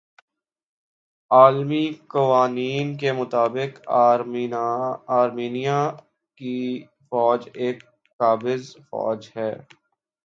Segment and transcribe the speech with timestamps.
[1.31, 3.71] عالمی قوانین کے مطابق
[5.11, 5.79] آرمینیا
[6.37, 6.57] کی
[7.07, 7.77] فوج ایک
[8.19, 9.51] قابض فوج ھے